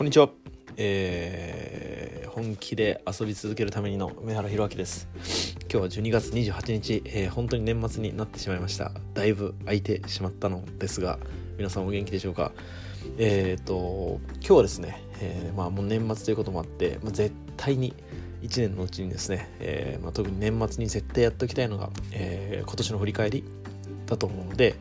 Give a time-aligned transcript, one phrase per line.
[0.00, 0.30] こんにちは、
[0.78, 5.06] えー、本気で遊び続けるためにの梅原弘明です。
[5.70, 8.92] 今日は12月28日、えー、本当に年末になってしまいました。
[9.12, 11.18] だいぶ空いてしまったのですが
[11.58, 12.52] 皆さんお元気でしょうか？
[13.18, 17.92] えっ、ー、と今日はですね、えー、まあもう年末ということもあって、まあ、絶対に
[18.40, 23.44] 1年のうちにですね、えーまあ、特に年末に絶対やっておきたいのが、えー、今年の振り返り
[24.06, 24.76] だと思うので、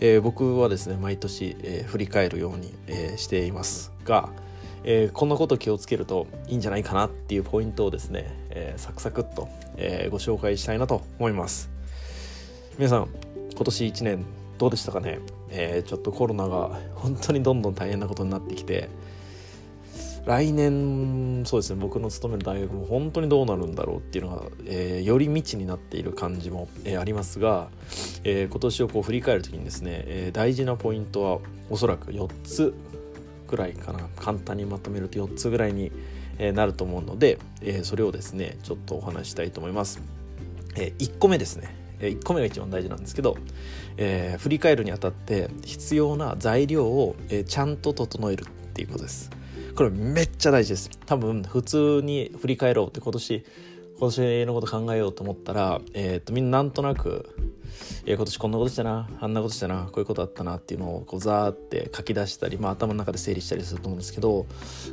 [0.00, 4.28] えー、僕はですね毎年、えー、振り返るように、えー、していますが、
[4.84, 11.70] えー、こんなこと気をつけるといいんじゃないかなっていうポイントをですね、えー、サクサクっと、えー、ご紹介したいなと思います。
[12.78, 13.08] 皆さん
[13.52, 14.24] 今年1年
[14.56, 15.18] どうでしたかね、
[15.50, 18.88] え、ちょっとコロナが本当にどんどん大変なことになってきて
[20.26, 27.68] 来年そうですね僕の勤める大学も本当にどうなるんだろうっていうのが、えー、より未知になっている感じも、えー、ありますが、
[28.24, 31.38] えー、今年をこう振り返る時にですね、え、大事なポイントは
[31.70, 32.74] おそらく4つ
[33.50, 34.08] ぐらいかな。
[34.16, 35.90] 簡単にまとめると4つぐらいに
[36.38, 40.00] なると思うので、えそれをですねちょっとお話したいと思います。
[40.76, 41.74] え1個目ですね。
[41.98, 43.36] 1個目が一番大事なんですけど、
[43.98, 49.30] えー、振り返るにあたって必要な材料を、え、ちゃんと整えるっていうことです。
[49.74, 50.90] これめっちゃ大事です。
[51.06, 53.44] 多分普通に振り返ろうって今年
[54.00, 57.28] 今年のこと考えようと思ったら、えーとみんななんとなく
[58.06, 64.46] え、今年こんなことしたなあんなことしたなこういうことあったなっていうのをこうザーって書き出したり、まあ、頭の中で整理したりすると思うんですけど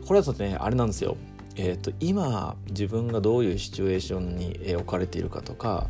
[0.05, 1.17] これだとねあれなんですよ
[1.59, 5.87] えーと、今自分がどういうシチュエーションに、え置かれているかとか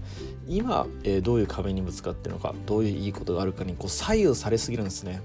[0.47, 5.21] 今、え、どういう壁にぶつかってるのかどういういいことがあるかにこう左右されすぎるんですね。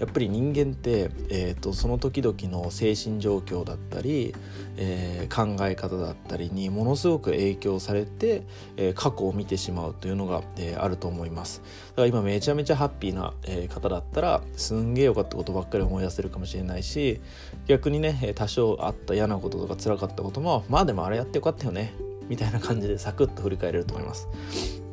[0.00, 4.34] やっぱり人間って、えーと、その時々の精神状況だったり、
[4.78, 8.42] えー、考え方だったりにものすごく影響されて、
[8.78, 11.62] えー、過去を見てしまうというのが、えー、あると思います。
[11.90, 17.20] だから今めちゃめちゃハッピーな、え方だったらすんげえ良かったことばっかり思い出せるかもしれないし
[17.66, 21.92] 逆にね多少あった嫌なこととか辛かったこともまあでもあれやってよかったよね
[22.28, 24.28] みたいな感じでサクッと振り返れると思います。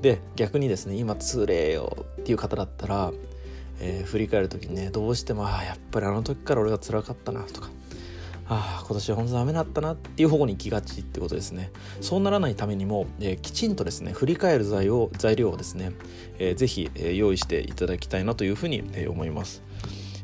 [0.01, 3.11] で逆にですね今つれよっていう方だったら
[3.79, 7.69] えー、振り返る時にねどうしてもああやっぱりあの時から俺が辛かったなとか
[8.49, 11.69] ああ今年は本当ダメだったなっていう方向に行きがちってことですね。
[11.99, 15.91] そうならないためにも、えー、きちんとですね振り返る材を材料をですね、
[16.39, 19.63] えー、ぜひ、えー、用意していただきたいなというふうに、えー、思います、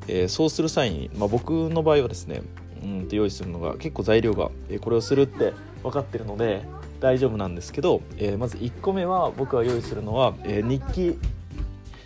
[0.07, 2.43] えー、そうする際に、まあ、僕の場合はですね
[2.81, 5.53] うんと用意するのが結構材料が、えー、これをするって
[5.83, 6.63] 分かってるので
[7.01, 11.19] 大丈夫なんですけど、えー、まず1個目は僕が用意するのは、えー、日記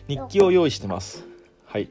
[0.07, 1.26] 日記を用意してます。
[1.67, 1.89] はい、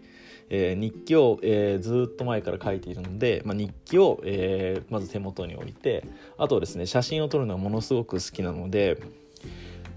[0.49, 6.03] えー、日記を、えー、ずっと前から書いているので、まあ、日記を、えー、まず手元に置いて
[6.39, 8.99] あとですね写真を撮るのがものすごく好きなので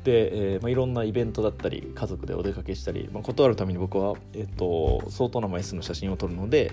[0.04, 6.72] で、えーまあ、いろんなイベントだったり家族でお出かけしたり、まあ、断るために僕は、えーと、相当な枚数の写真を撮るので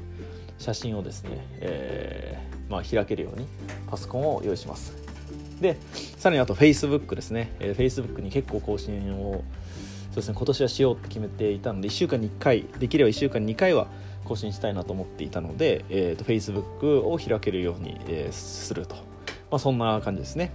[0.59, 3.47] 写真をですね、えーまあ、開けるように
[3.89, 4.97] パソコンを用意します。
[5.61, 5.79] で
[6.19, 9.43] さらにあと Facebook ですね、えー、Facebook に結構更新を
[10.17, 13.87] そうですね今年はしようって決めていたので1週間に1回できれば1週間に2回は
[14.25, 19.03] 更新したいなと思っていたので、えーと、Facebook を開けるように、えー、すると、ま
[19.53, 20.53] あ、そんな感じですね、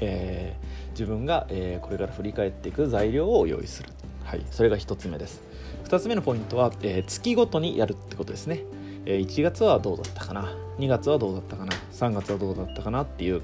[0.00, 3.90] えー、自分が、えー、これから振り返っていく材料を用意する、
[4.24, 5.42] はい、それが1つ目です。
[5.84, 8.64] 2つ目のポイントは、えー、月ごとにやるってことですね、
[9.04, 13.02] えー、1月はどうだったかな？2月はどうだったかな？3月はどうだったかな？
[13.02, 13.42] っていう、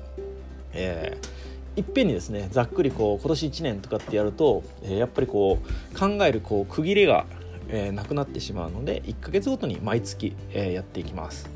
[0.73, 1.29] えー、
[1.77, 7.27] いっぺんにですねざっくりこう今年1年とかってやると、えー、やっぱりこう考えるこう区切りが、
[7.69, 11.49] えー、なくなってしまうので1ヶ月ごとに毎月、えー、やっていきます。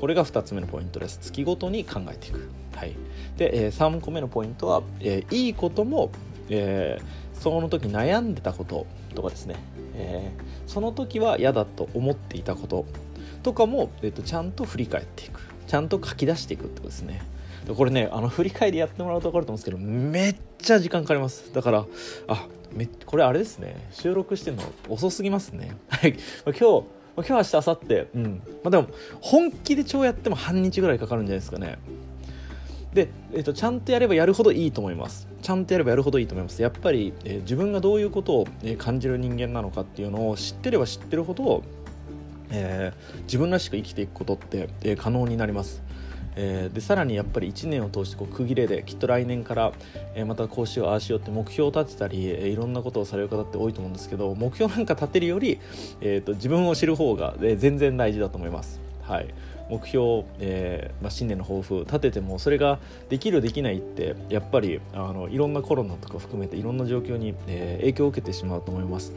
[0.00, 1.18] これが2つ目のポイントです。
[1.20, 2.94] 月ごとに考えていく、はい、
[3.36, 6.12] で、えー、3個目のポイントは、えー、いいことも、
[6.48, 9.56] えー、その時悩んでたこととかですね、
[9.94, 12.86] えー、その時は嫌だと思っていたこと
[13.42, 15.40] とかも、えーとちゃんと振り返っていく。
[15.66, 17.22] ちゃんと書き出していくってことですね。
[17.76, 21.52] これねあの振り返りやってもらうと分かると思うんですけどめっちゃ時間かかります。
[21.52, 21.86] だから
[22.28, 23.88] あめこれあれですね。
[23.92, 25.76] 収録してるの遅すぎますね。
[25.88, 26.16] はい。
[26.46, 26.60] 今日
[27.16, 27.94] 今日明日明後日。
[28.14, 28.42] うん。
[28.62, 28.86] まあでも
[29.20, 31.78] 本気で超やっても半日ぐらいかかるんじゃないですかね。
[32.96, 35.28] で、えーと、ちゃんとやればやるほどいいと思います。
[35.42, 36.62] ちゃんとやればやるほどいいと思います。
[36.62, 41.62] やっぱり、えー、自分がどういうことを、え、感じる人間なのかっていうのを知ってれば知ってるほど、
[42.50, 45.82] えー、自分らしく生きていくことって、え、可能になります。
[46.36, 49.72] えー、でさらにやっぱり1年を通してこう区切れできっと来年から、
[50.14, 55.58] えー、またこうしようああしようって目標を立てたり、えー、いろんなことをされる方って多いと思うんですけど目標なんか立てるより、
[56.00, 58.80] えーと、自分を知る方が、えー、全然大事だと思います。
[59.02, 59.32] はい、
[59.70, 69.12] 目標、えーまあ、新年の抱負立ててもそれができるできないってやっぱりあのいろんなコロナとか含めていろんな状況に、えー、影響を受けてしまうと思います。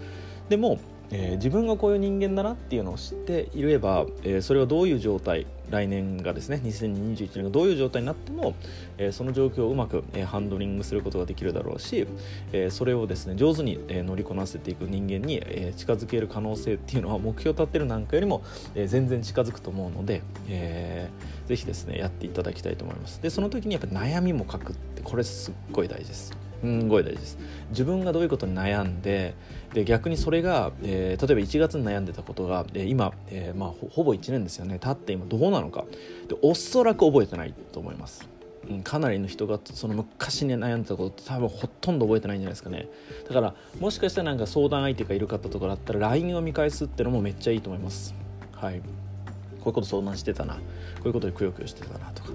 [0.48, 0.80] でも
[1.12, 8.56] えー、自分がこういう人間だなっていうのを知っていれば、えー、それはどういう状態来年がですね2021年がどういう状態になっても、
[8.98, 12.08] えー、その状況をうまく、え、ハンドリングすることができるだろうし、
[12.52, 23.22] え、それをですね上手に、え、乗りこなせていく人間に、え、近づける可能性っていうのは目標を立てるなんかよりも、え、全然近づくと思うので、えー、ぜひですねやっていただきたいと思います。
[23.22, 26.49] でその時にやっぱ悩みも書くってこれすっごい大事です。
[26.62, 27.38] すごい大事です。
[27.70, 29.36] 自分がどういうことに悩んで
[29.74, 34.80] で逆にそれが、えー、例えば1月に悩んでたことが、えー、今、えー、まあ、ほぼ1年ですよね。
[34.80, 35.86] 経って今どうなのか。
[36.28, 38.28] でおそらく覚えてないと思います、
[38.70, 42.88] うん、かなりの人がその昔に悩んでたことって多分ほとんど覚えてないんじゃないですかね。
[43.28, 48.16] だからもしかしたらなんか相談相手がいる方とかだったら LINE を見返すってのもめっちゃいいと思います。
[48.54, 48.80] はい。
[48.80, 48.86] こ
[49.66, 50.56] ういうこと相談してたな。
[50.56, 50.62] こ
[51.06, 52.30] ういうことでくよくよしてたなとか。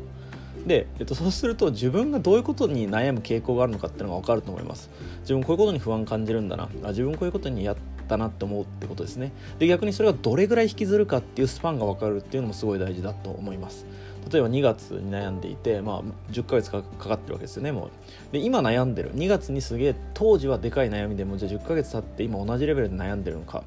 [0.66, 4.90] で、えっと、そうすると自分がどういうことに悩む傾向があるのかっていうのが分かると思います。
[5.20, 6.68] 自分こういうことに不安感じるんだな。
[6.84, 7.76] あ自分こういうことにやっ
[8.08, 9.32] たなって思うってことですね。
[9.58, 13.86] で逆にそれがどれぐらい引きずるかっていうスパンが分かるっていうのもすごい大事だと思います。
[14.32, 16.02] 例えば2月に悩んでいて、まあ、
[16.32, 18.32] 10ヶ月かかってるわけですよねもう。
[18.32, 19.14] で今悩んでる。
[19.14, 23.64] 2月にすげえ当時はでかい悩みでもじゃあ10ヶ月経って今同じレベルで悩んでるのか。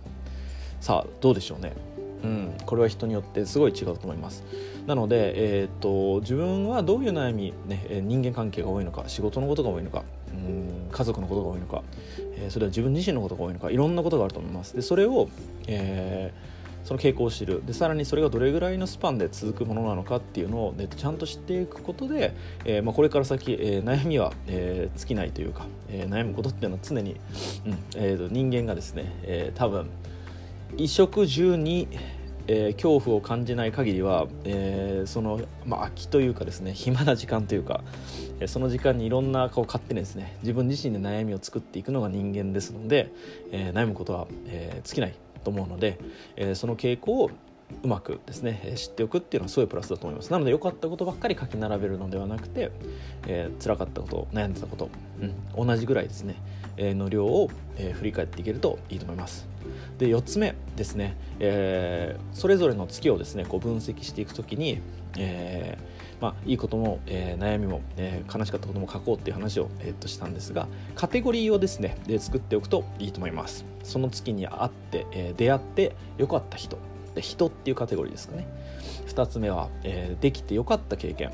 [0.81, 1.73] さあどうでしょうね。
[2.23, 4.43] うん、これは人によってすごい違うと思います。
[4.85, 10.03] なので、えーと、自分はどういう悩み、ね、人間関係が多いのか仕事のことが多いのか
[10.33, 11.83] うん家族のことが多いのか、
[12.37, 14.75] えー、それは自分自身のことが多いのかいろんなことがあると思います。
[14.75, 15.29] でそれを、
[15.67, 17.65] えー、その傾向を知る。
[17.65, 22.33] でさらにそれがどれぐらいのスパンで続くものなのかっていうのを、ね、ちゃんと知っていくことで、
[22.65, 27.17] えーまあ、これから先、え、悩みは、え、尽きないというか、え、悩むことっていうのは常に、
[27.65, 29.89] うんえーと人間がですね、えー、多分
[30.71, 31.87] 衣食住に、
[32.47, 37.83] えー、恐怖を感じない限りは、えー、その、まあ、空きというかですね暇な時間というか、
[38.39, 43.11] えー、その時間にいろんな顔勝手にですね自分自身で悩みを作っていくのが人間ですので、
[43.51, 45.99] え悩むことは、え尽きないと思うので、
[46.35, 47.31] えその傾向を
[47.83, 50.31] うまくですね知っておくっていうのはすごいプラスだと思います。
[50.31, 52.71] なので良かったことばっかり書き並べるのではなくて、
[53.27, 54.89] えー、辛かったこと悩んでたこと、
[55.57, 56.35] うん、同じぐらいですね、
[56.77, 57.50] の量を、
[57.94, 59.47] 振り返っていけるといいと思います。
[59.97, 64.79] で4つ目ですね、えー、それぞれの月をですねこう分析していくときに、
[65.18, 73.65] えーまあ、いいことも、えー、悩みも、え、悲しかったことも書こうっていう話を、え、っとしたんですがカテゴリーをですねで作っておくといいと思います。
[73.83, 76.77] その月に会って、え、出会ってよかった人。
[77.13, 78.47] で人っていうカテゴリーですかね。
[79.07, 81.31] 2つ目は、え、できてよかった経験、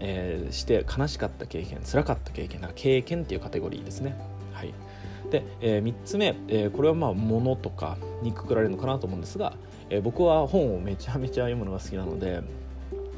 [0.00, 4.16] え、して悲しかった経験辛かった経験経験っていうカテゴリーですね。
[5.30, 9.54] で、えー、3つ目、えー、これはまあ物とかにくくられるのかなと思うんですが、
[9.90, 12.42] えー、僕は本をめちゃめちゃ読むのが好きなので、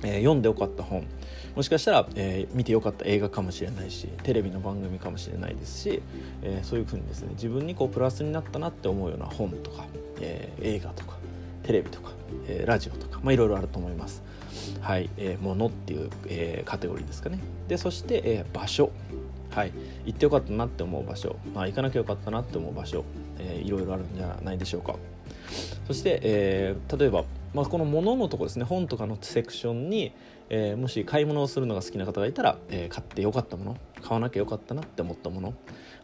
[0.03, 1.07] えー、読んでよかった本
[1.57, 6.03] もしかしたら、えー、見てよかった映画かもしれないしテレビの番組かもしれないですし、
[6.43, 9.85] えー、そういうふうにですね自分にこうプラスになったなって思うような本とか、
[10.21, 11.17] えー、映画とか
[11.63, 12.13] テレビとか、
[12.47, 14.23] えー、ラジオとか、まあ、いろいろあると思います。
[14.81, 17.39] はい、えー、ものっていう、えー、カテゴリーですかね。
[17.69, 18.91] でそして、えー、場所
[19.51, 19.73] はい、
[20.09, 23.05] 行ってよかったなって思う場所、まあ、行かなきゃよかったなって思う場所、
[23.39, 24.97] えー、いろいろあるんじゃないでしょうか。
[25.87, 30.13] そして、えー、例えば、まあ、この物のとこですね本とかのセクションに、
[30.49, 35.55] えー、もし買い物をするのが好きな方がいたら、えー、買ってよかったもの買わなきゃよかったなって思ったもの。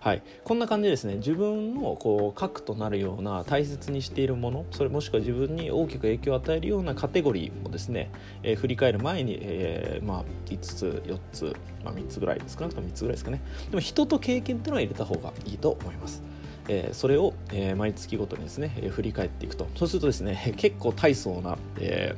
[0.00, 1.14] はい、こんな感じでですね。
[1.14, 8.10] 自分のこう核となるような大切にしているものそれもしくは自分に大きく影響を与えるようなカテゴリーをですね、
[8.42, 13.40] えー、振り返る前に、えー、まあ、5つ4つ、まあ、3つぐらい少なくとも3つぐらいですかね。
[13.70, 16.22] でも人と経験っていうのは入れた方がいいと思います。
[16.66, 22.14] えー、それを、えー、毎月ごとにですね、えー、振り返っていくとそうするとですね 結構大層な、え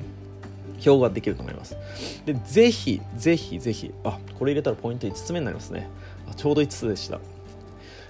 [0.78, 1.76] ー、表ができると思います。
[2.25, 5.88] で、ぜひ、ぜひ、ぜひ、あ、これ入れたらポイント5つ目になりますね
[6.30, 6.35] あ。
[6.35, 7.21] ちょうど5つでした。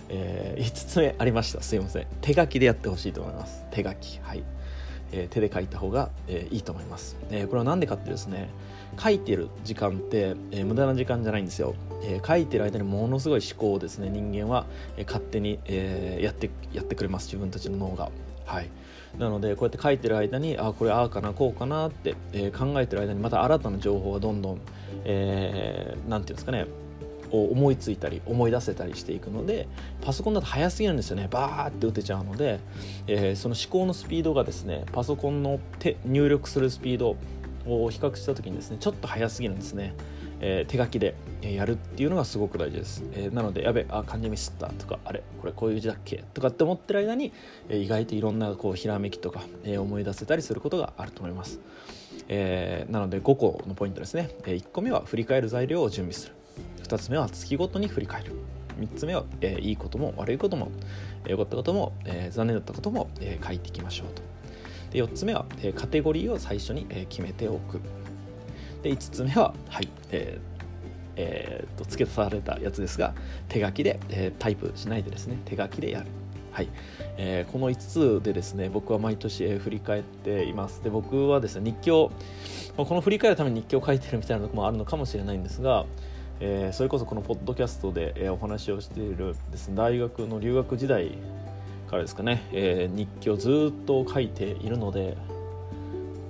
[0.08, 4.44] えー、5つ目ありましたすいません手書きでやってほしいと思います手書きはい、
[5.11, 8.49] えー、手で書いた方が、えー、いいと思います、えー、これは何でかってですね
[8.99, 14.66] 書いてる時間って、えー、無駄な時間じゃないんですよ、えー、書いてる間にものすごい思考をですね人間は、
[14.97, 17.26] えー、勝手に、えー、やってやってくれます。
[17.26, 18.11] 自分たちの脳が。
[18.45, 18.71] はい。
[19.19, 24.61] なのでこうやって書いてる間にあこれああかなこうかなって、えー、考えてる間にまた新たな情報がどんどん、
[25.05, 26.66] えー、なんていうんですかね
[27.31, 29.66] を思いついたり思い出せたりしていくので
[30.00, 31.28] パソコンだと早すぎるんですよね。
[31.31, 32.61] バーって打てちゃうので、
[33.07, 37.16] えー、その思考のスピードがですねパソコンの手入力するスピード
[37.66, 39.94] を比較した時にですねちょっと早すぎるんですね、
[40.40, 46.25] えー、手書きでやるっていうのがすごく大事です、えー、なのでやべあ漢字ミスったとかあれこれこういう字だっけ？
[46.35, 47.32] とかって思ってる間に、
[47.68, 51.61] え、意外といろんなこうひらめきとか、え、思い出せたりすることがあると思います、
[52.28, 56.35] え、なので5個のポイントですね、え、1個目は振り返る材料を準備する。
[56.85, 58.32] 2つ目は月ごとに振り返る。
[58.78, 60.70] 3つ目は、えー、いいことも悪いことも
[61.26, 64.23] 良かったことも、えー、残念だったことも、えー、書いていきましょうと。
[64.90, 67.81] で4つ目は、え、カテゴリーを最初に、え、決めておく。
[68.83, 70.57] で5つ目ははい、えー
[71.16, 73.14] えー、と付け足されたやつですが
[73.49, 76.07] 手書きで、え、タイプしないでですね手書きでやる。
[76.52, 76.69] はい、
[77.19, 80.83] えー、この5つでですね僕は毎年、えー、振り返っています。
[80.83, 82.12] で僕はですね日記を
[82.76, 85.85] この振り返るために日記を書いてるみたいなとこもあるのかもしれないんですが、
[86.40, 91.19] えー、それこそこのポッドキャストで、え、お話をしているですね大学の留学時代
[91.87, 95.16] からですかね、えー、日記をずっと書いているので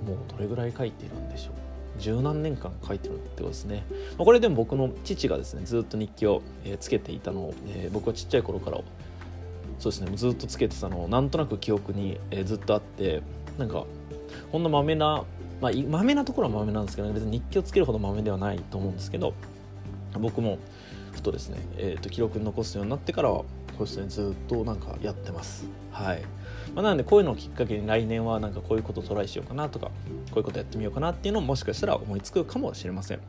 [0.05, 1.53] もうどれぐらい書いているんでしょう。
[1.99, 3.83] 十何年間書いてるってことですね。
[4.17, 8.77] まあこれでも僕の父がですねずっと日記を、えー、つけていたのを、えー、僕はちっちゃい頃から
[9.79, 13.21] そうですねずっとつけてたのをなんとなく記憶に、えー、ずっとあって
[13.57, 13.85] なんか
[14.51, 15.23] ほんなまめな
[15.59, 19.33] まあまめなところはまめなんですけど、ね、別に日記をつけるほどまめではないと思うんですけど
[20.13, 20.59] 僕も
[21.13, 23.43] ふとですね、えーと、記録に残すようになってからは
[23.77, 25.65] そうですねずっとなんかやってます。
[25.91, 26.21] はい、
[26.73, 29.91] まあ、なのでこういうのをきっかけに来年はなんかこういうことトライしようかなとかこ
[30.35, 33.19] ういうことやってみようかなっていうのももしかしたら思いつくかもしれません。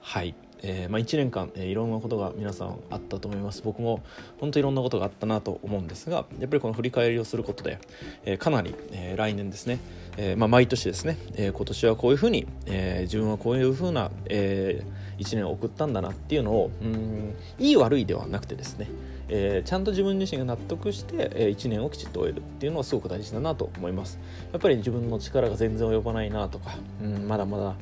[0.00, 0.34] はい。
[0.62, 3.62] えー、まあ、1年間、えー、いろんなことが皆さんあったと思います。
[3.64, 4.02] 僕も
[4.38, 7.78] 本当いろんなことがあったなと思うんですがやっぱりこの振り返りをすることで、
[8.24, 9.78] えー、かなり、え来年ですね、
[10.16, 14.82] えまあ、毎年ですね、え今年はこういうふうに、え自分はこういうふうな、え
[15.18, 18.88] 1年を送ったんだなっていうのをうんいい悪いではなくてですね、
[19.28, 24.18] えちゃんと自分自身が納得して、え1年をきちっと終えるっていうのはすごく大事だなと思います。
[24.52, 27.74] やっぱり自分の力が全然及ばないなとかうんまだまだ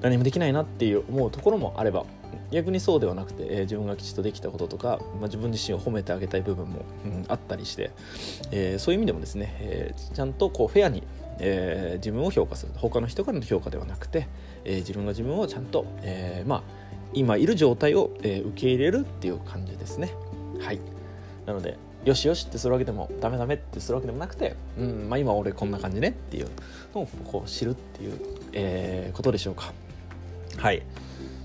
[0.00, 2.04] 何もできないなっていう思うところもあれば
[2.50, 7.90] 逆にそうではなくて、えー、自分がきちっとできたこととか、まあ、自分自身を褒めてあげたい部分も、うん、あったりして、
[8.50, 11.02] えー、そういう意味でもですね、えー、ちゃんとこうフェアに、
[11.40, 12.72] えー、自分を評価する。
[12.76, 14.28] 他の人からの評価ではなくて、
[14.64, 16.62] えー、自分が自分をちゃんと、えー、まあ
[17.12, 20.12] 今いる状態を、えー、受け入れるっていう感じですね。
[20.60, 20.80] はい。
[21.46, 26.48] なのでよしよしってするわけでもダメダメってするわけでもなくて、うんまあ、今俺こんな感じねっていう
[26.94, 28.20] のをこう知るっていう、
[28.52, 29.72] えー、ことでしょうか。
[30.58, 30.82] はい。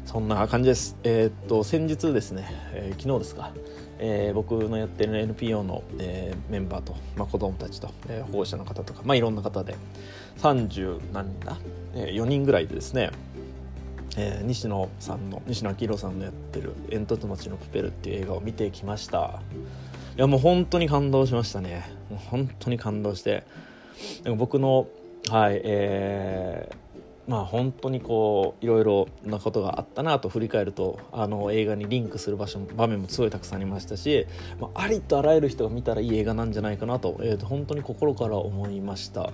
[0.06, 0.98] そんな感じです。
[1.04, 3.52] えー、っと先日ですね、えー、昨日ですか、
[4.00, 9.76] えー、僕のやってる NPO の、えー、メンバーと、まあ、子供たちと、えー、保護者の方とか、まあ、いろんな方で
[10.40, 11.58] 30何人だ、
[11.94, 13.12] えー、4人ぐらいでですね
[14.16, 19.42] えー、西野さんの西野昭弘さんのやってる「煙突町のプペル」っていう映画を見てきました。
[20.16, 21.90] いやもう本当に感動しましたね。
[22.12, 23.44] もう本当に感動して。
[24.38, 24.86] 僕の
[25.30, 26.76] はいえー、
[27.28, 34.28] まあ本当にこういろいろなことがあったなと振り返るとあの映画にリンクする場所場面もすごいたくさんありましたし、
[34.60, 39.32] まあ、ありとあらゆる人が見たらいい映画なんじゃないかなと,、えー、と本当に心から思いました。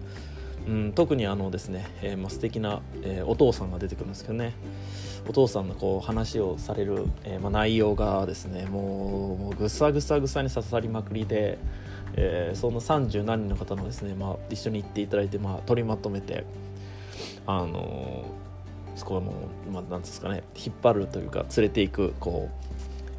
[0.68, 4.54] うん、特にあのですね、えーまあ、素敵な、えー、お父さんが出てくるんですけどね
[5.28, 11.58] お父さんのこう話をされる、えーまあ、内容がですねもうもうぐさぐさぐさに刺さりまくりで、
[12.14, 16.46] えー、その30何人の方のですね、まあ、一緒に行っていただいて、まあ、取りまとめて
[17.52, 18.26] あの
[18.96, 19.34] そこの、
[19.72, 22.48] まあ、なんですかね引っ張るというか連れていくこ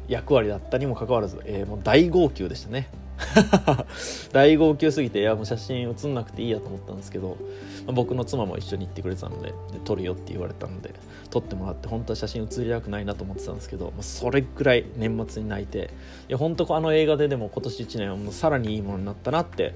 [0.09, 2.87] う役割だったにもかかわらず、えー、もう大号泣でしたね。
[4.33, 7.37] 大号泣すぎていやもう写真写んなくていいやと思ったんですけど、
[7.85, 9.53] まあ、僕の妻も一緒に行ってくれてたので
[9.85, 10.93] 撮るよって言われたので
[11.29, 15.91] 撮ってもらって本当は写真写りたくないなと思ってたんですけど、まあ、それぐらい年末に泣いて
[16.29, 19.73] いや本当あの映画ででも今年1年はもうさらにいいものになったなって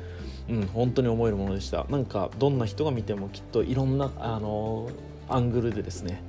[0.47, 1.85] うん、本当に思えるものでした。
[1.89, 4.89] なんかどんな人が見てもきっといろんなあの
[5.27, 6.21] アングルでですね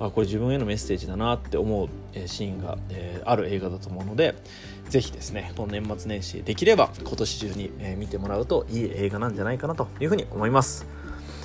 [0.00, 1.88] あこれ自分へのメッセージだなって思う
[2.26, 4.34] シーンが、えー、ある映画だと思うので
[4.92, 10.86] ぜひですねこの年末年始できれば今年中に、え、見てもらうといい映画なんじゃないかなというふうに思います、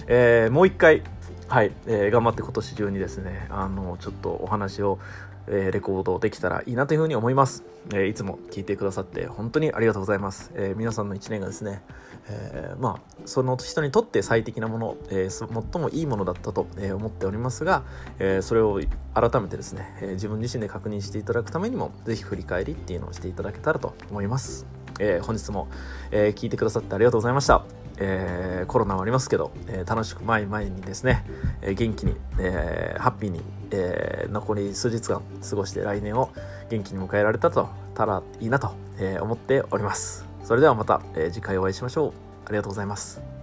[0.08, 1.02] えー、もう一回
[1.48, 5.00] はい、えー、頑張って今年中にですねあのちょっとお話を
[5.48, 7.64] えー、レコードできたらいいなというふうに思います、
[7.94, 11.82] えー、いつも聞いてくださって本当にありがとうございます、えー、皆さんの1年がですね、
[12.30, 17.84] えまあその人にとって最適なもの、え最もいいものだったと、え思っておりますが、
[18.20, 18.82] えそれを
[19.14, 24.66] 改めてですね、え自分自身で確認していただくためにも是非振り返りっていうのをしていただけたらと思います、
[25.00, 25.68] え本日も、
[26.12, 27.87] え聞いてくださってありがとうございました。
[27.98, 31.26] えー、コロナはありますけど、えー、楽しく前々にですね、
[31.62, 36.32] えー、元気に、えハッピーに、え残り数日間過ごして来年を
[36.70, 40.26] 元気に迎えられたとたらいいなと、え思っております。
[40.44, 42.14] それではまた、え次回お会いしましょう。
[42.46, 43.37] ありがとうございます。